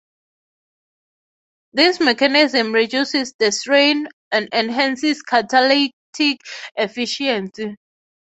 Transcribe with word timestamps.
This 1.73 1.99
mechanism 1.99 2.73
reduces 2.73 3.35
the 3.37 3.51
strain 3.51 4.07
and 4.31 4.49
enhances 4.51 5.21
catalytic 5.21 6.39
efficiency. 6.75 7.75